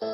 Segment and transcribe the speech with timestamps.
[0.00, 0.06] 이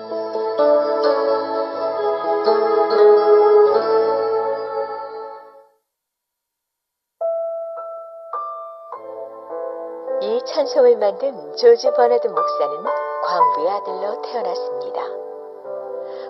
[10.45, 12.85] 찬송을 만든 조지 버나드 목사는
[13.25, 15.01] 광부의 아들로 태어났습니다.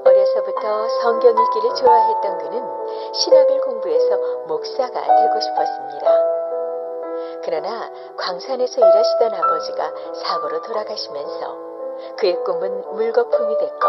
[0.04, 2.62] 어려서부터 성경 읽기를 좋아했던 그는
[3.12, 6.06] 신학을 공부해서 목사가 되고 싶었습니다.
[7.42, 11.69] 그러나 광산에서 일하시던 아버지가 사고로 돌아가시면서
[12.18, 13.88] 그의 꿈은 물거품이 됐고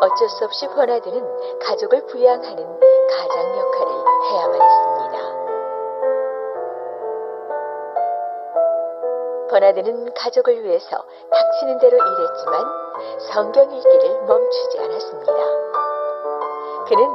[0.00, 3.92] 어쩔 수 없이 버나드는 가족을 부양하는 가장 역할을
[4.30, 5.36] 해야만 했습니다.
[9.48, 12.64] 버나드는 가족을 위해서 닥치는 대로 일했지만
[13.32, 15.32] 성경 읽기를 멈추지 않았습니다.
[16.88, 17.08] 그는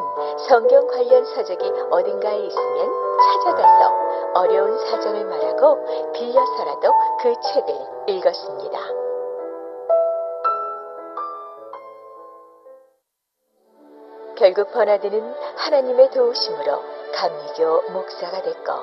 [0.49, 3.93] 성경 관련 서적이 어딘가에 있으면 찾아가서
[4.34, 7.75] 어려운 사정을 말하고 빌려서라도 그 책을
[8.07, 8.79] 읽었습니다.
[14.41, 18.73] 결국 버나드는 하나님의 도우심으로 감리교 목사가 됐고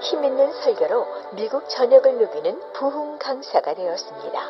[0.00, 4.40] 힘있는 설교로 미국 전역을 누비는 부흥 강사가 되었습니다.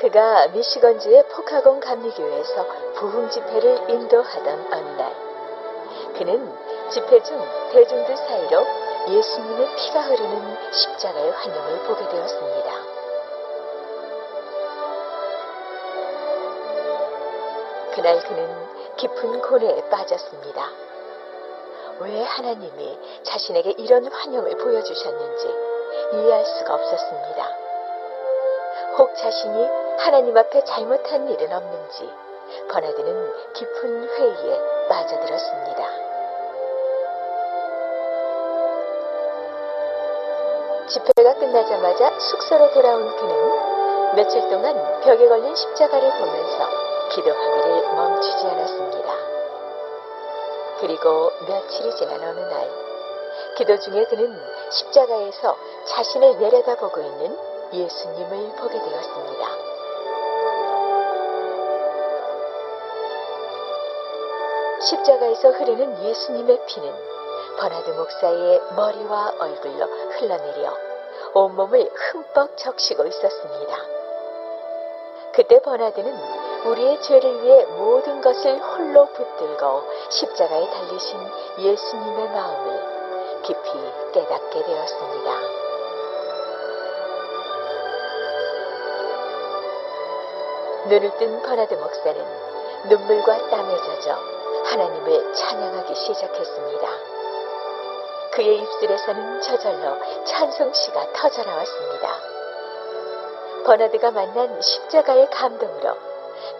[0.00, 2.66] 그가 미시건주의 포카곤 감리교회에서
[2.96, 5.14] 부흥 집회를 인도하던 어느 날
[6.18, 6.52] 그는
[6.90, 8.66] 집회 중 대중들 사이로
[9.10, 12.97] 예수님의 피가 흐르는 십자가의 환영을 보게 되었습니다.
[17.98, 18.46] 그날 그는
[18.96, 20.70] 깊은 고뇌에 빠졌습니다.
[21.98, 25.52] 왜 하나님이 자신에게 이런 환영을 보여주셨는지
[26.12, 27.56] 이해할 수가 없었습니다.
[28.98, 29.66] 혹 자신이
[29.98, 32.08] 하나님 앞에 잘못한 일은 없는지
[32.70, 35.90] 버나드는 깊은 회의에 빠져들었습니다.
[40.86, 49.14] 집회가 끝나자마자 숙소로 돌아온 그는 며칠 동안 벽에 걸린 십자가를 보면서 기도하기를 멈추지 않았습니다.
[50.80, 52.70] 그리고 며칠이 지난 어느 날,
[53.56, 54.40] 기도 중에 그는
[54.70, 55.56] 십자가에서
[55.86, 57.36] 자신을 내려다보고 있는
[57.72, 59.48] 예수님을 보게 되었습니다.
[64.80, 66.94] 십자가에서 흐르는 예수님의 피는
[67.58, 70.72] 버나드 목사의 머리와 얼굴로 흘러내려
[71.34, 73.76] 온몸을 흠뻑 적시고 있었습니다.
[75.32, 81.18] 그때 버나드는 우리의 죄를 위해 모든 것을 홀로 붙들고 십자가에 달리신
[81.58, 83.70] 예수님의 마음을 깊이
[84.12, 85.32] 깨닫게 되었습니다.
[90.88, 92.24] 눈을 뜬 버나드 목사는
[92.88, 94.18] 눈물과 땀에 젖어
[94.64, 96.88] 하나님을 찬양하기 시작했습니다.
[98.32, 102.08] 그의 입술에서는 저절로 찬송시가 터져나왔습니다.
[103.64, 105.96] 버나드가 만난 십자가의 감동으로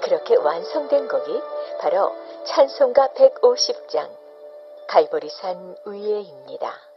[0.00, 1.42] 그렇게 완성된 곡이
[1.80, 2.14] 바로
[2.44, 4.10] 찬송가 150장
[4.86, 6.87] 갈보리산 위에입니다.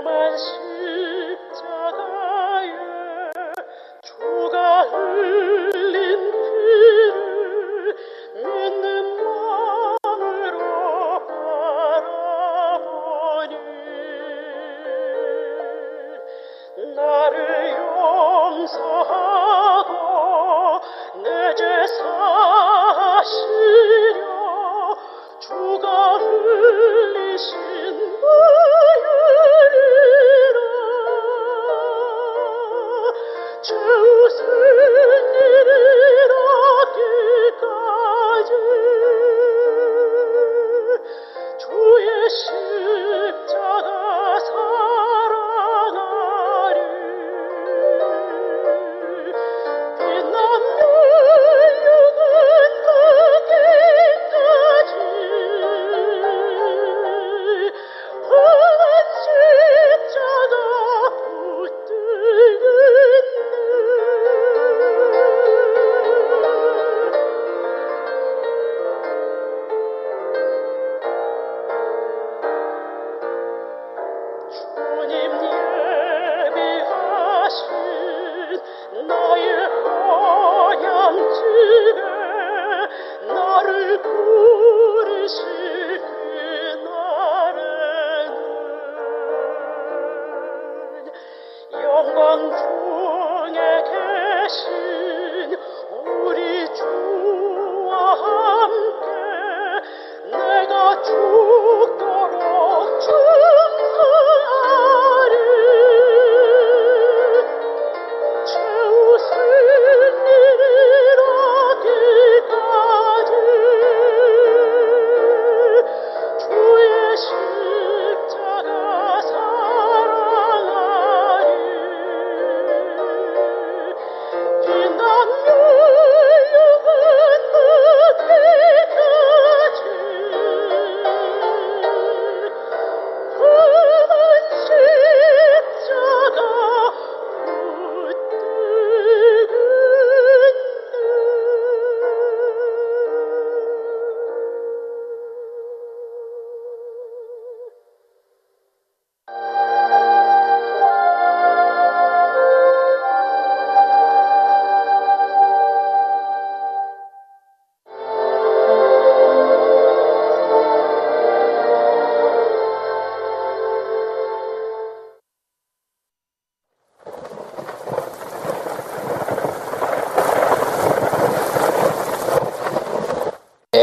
[0.00, 0.36] 험한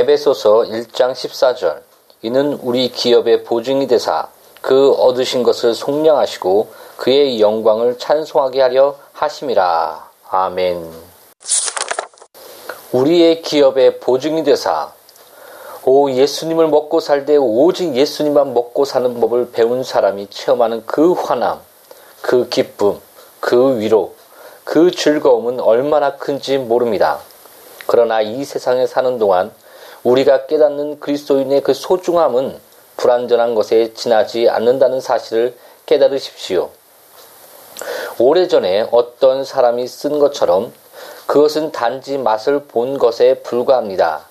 [0.07, 1.81] 에베소서 1장 14절
[2.21, 4.29] 이는 우리 기업의 보증이 되사
[4.61, 10.09] 그 얻으신 것을 속량하시고 그의 영광을 찬송하게 하려 하심이라.
[10.29, 10.89] 아멘.
[12.93, 14.93] 우리의 기업의 보증이 되사
[15.83, 21.59] 오 예수님을 먹고 살되 오직 예수님만 먹고 사는 법을 배운 사람이 체험하는 그 환함,
[22.21, 23.01] 그 기쁨,
[23.41, 24.15] 그 위로,
[24.63, 27.19] 그 즐거움은 얼마나 큰지 모릅니다.
[27.87, 29.51] 그러나 이 세상에 사는 동안
[30.07, 32.57] 우리가 깨닫는 그리스도인의 그 소중함은
[32.95, 35.53] 불완전한 것에 지나지 않는다는 사실을
[35.85, 36.69] 깨달으십시오.
[38.17, 40.71] 오래전에 어떤 사람이 쓴 것처럼
[41.25, 44.21] 그것은 단지 맛을 본 것에 불과합니다.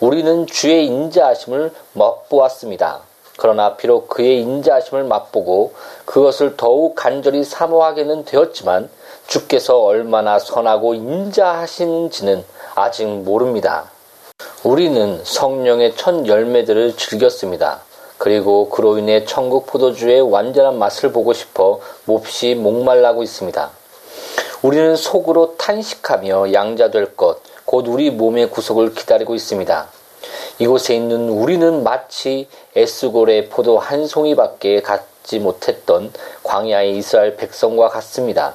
[0.00, 3.02] 우리는 주의 인자하심을 맛보았습니다.
[3.36, 5.74] 그러나 비록 그의 인자하심을 맛보고
[6.06, 8.90] 그것을 더욱 간절히 사모하게는 되었지만
[9.28, 12.44] 주께서 얼마나 선하고 인자하신지는
[12.74, 13.93] 아직 모릅니다.
[14.64, 17.82] 우리는 성령의 첫 열매들을 즐겼습니다.
[18.16, 23.70] 그리고 그로 인해 천국 포도주의 완전한 맛을 보고 싶어 몹시 목말라고 있습니다.
[24.62, 29.86] 우리는 속으로 탄식하며 양자될 것, 곧 우리 몸의 구속을 기다리고 있습니다.
[30.58, 36.10] 이곳에 있는 우리는 마치 에스골의 포도 한 송이밖에 갖지 못했던
[36.42, 38.54] 광야의 이스라엘 백성과 같습니다.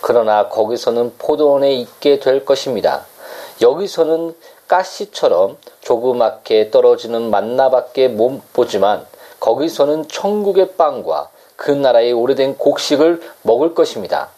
[0.00, 3.06] 그러나 거기서는 포도원에 있게 될 것입니다.
[3.60, 4.34] 여기서는
[4.68, 9.06] 가시처럼 조그맣게 떨어지는 만나밖에 못 보지만
[9.40, 14.28] 거기서는 천국의 빵과 그 나라의 오래된 곡식을 먹을 것입니다.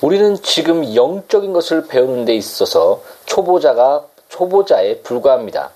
[0.00, 5.70] 우리는 지금 영적인 것을 배우는 데 있어서 초보자가 초보자에 불과합니다.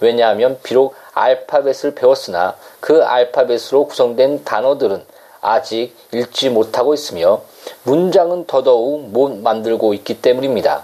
[0.00, 5.04] 왜냐하면 비록 알파벳을 배웠으나 그 알파벳으로 구성된 단어들은
[5.40, 7.42] 아직 읽지 못하고 있으며
[7.84, 10.82] 문장은 더더욱 못 만들고 있기 때문입니다.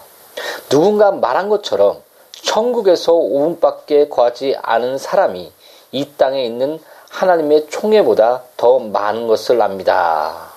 [0.68, 5.52] 누군가 말한 것처럼 천국에서 5분밖에 거하지 않은 사람이
[5.92, 6.78] 이 땅에 있는
[7.10, 10.50] 하나님의 총회보다 더 많은 것을 압니다.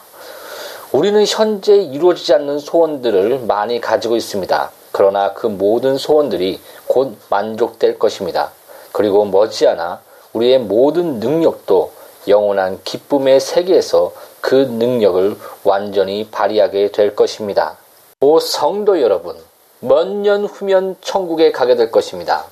[0.92, 4.72] 우리는 현재 이루어지지 않는 소원들을 많이 가지고 있습니다.
[4.92, 8.52] 그러나 그 모든 소원들이 곧 만족될 것입니다.
[8.92, 10.02] 그리고 머지않아
[10.34, 11.92] 우리의 모든 능력도
[12.28, 17.78] 영원한 기쁨의 세계에서 그 능력을 완전히 발휘하게 될 것입니다.
[18.22, 19.36] 오 성도 여러분,
[19.84, 22.46] 몇 년 후면 천국에 가게 될 것입니다.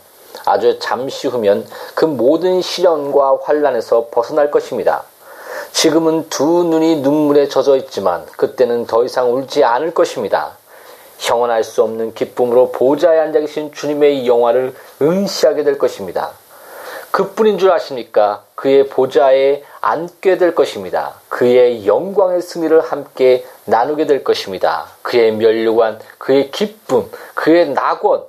[0.45, 5.03] 아주 잠시 후면 그 모든 시련과 환란에서 벗어날 것입니다.
[5.71, 10.57] 지금은 두 눈이 눈물에 젖어 있지만 그때는 더 이상 울지 않을 것입니다.
[11.19, 16.31] 형언할 수 없는 기쁨으로 보좌에 앉아 계신 주님의 영화를 응시하게 될 것입니다.
[17.11, 18.43] 그뿐인 줄 아십니까?
[18.55, 21.15] 그의 보좌에 앉게 될 것입니다.
[21.29, 24.87] 그의 영광의 승리를 함께 나누게 될 것입니다.
[25.01, 28.23] 그의 멸류관, 그의 기쁨, 그의 낙원,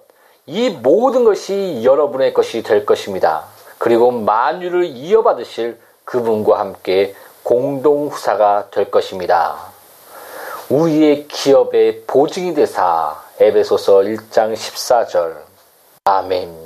[0.47, 3.45] 이 모든 것이 여러분의 것이 될 것입니다.
[3.79, 9.57] 그리고 만유를 이어받으실 그분과 함께 공동후사가 될 것입니다.
[10.69, 15.37] 우리의 기업의 보증이 되사 에베소서 1장 14절
[16.05, 16.62] 아멘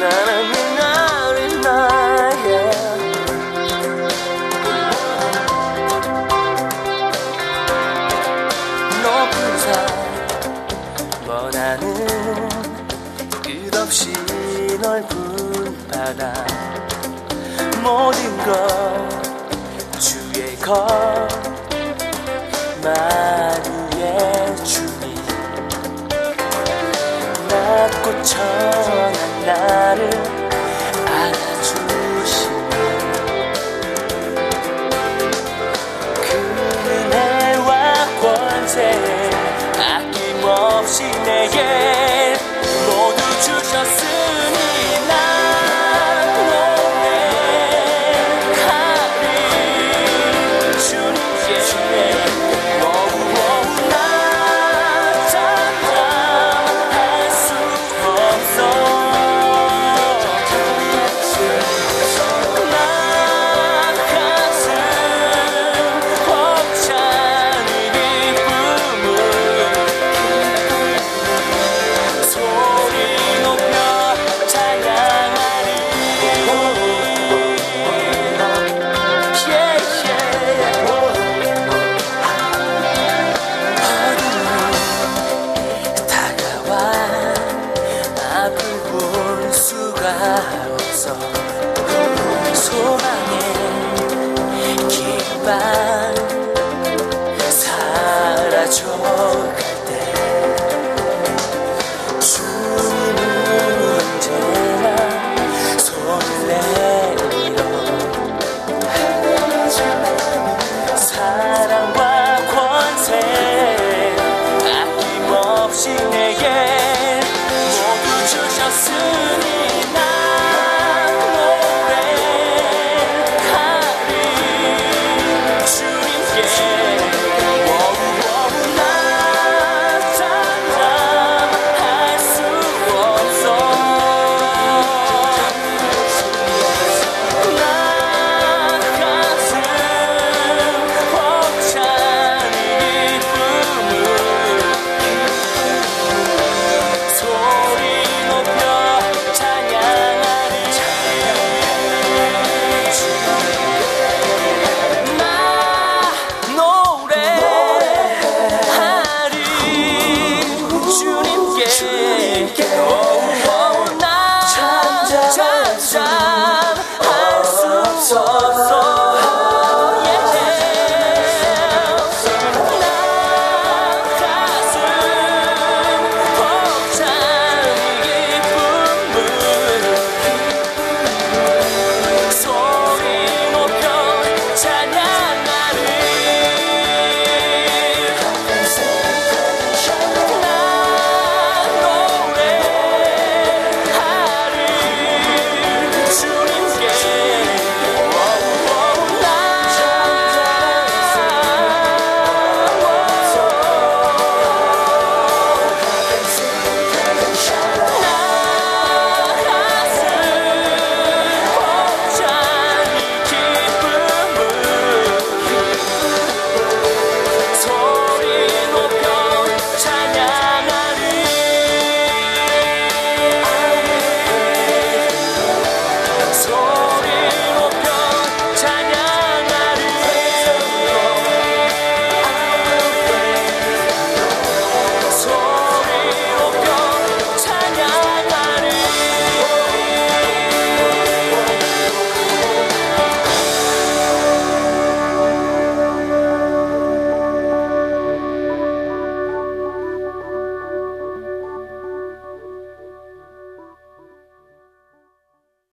[0.00, 2.70] 나는 나를 나의
[9.02, 9.68] 높은 산.
[11.28, 12.48] 원하는
[13.42, 14.12] 끝없이
[14.80, 15.06] 넓은
[15.88, 16.32] 바다.
[17.82, 18.48] 모든 것
[19.98, 21.28] 주의 것
[22.82, 25.14] 만유의 주님.
[27.50, 28.99] 낮고 천한
[29.52, 30.19] 나를